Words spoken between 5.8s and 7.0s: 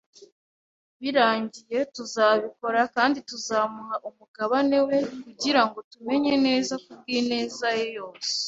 tumenye neza, ku